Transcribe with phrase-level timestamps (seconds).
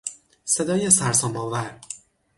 [0.45, 1.79] صدای سرسامآور